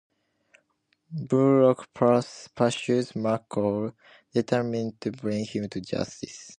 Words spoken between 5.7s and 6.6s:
justice.